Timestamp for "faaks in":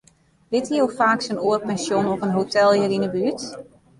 0.99-1.41